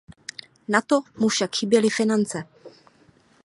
Na 0.71 0.81
to 0.81 0.97
mu 1.19 1.27
však 1.29 1.55
chyběly 1.57 1.89
finance. 1.89 2.43